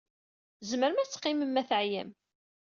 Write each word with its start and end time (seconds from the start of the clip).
Tzemrem 0.59 0.97
ad 0.99 1.09
teqqimem, 1.09 1.51
ma 1.53 1.63
teɛyam. 1.69 2.09